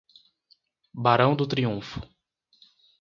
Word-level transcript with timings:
Barão 0.95 1.35
do 1.35 1.45
Triunfo 1.45 2.01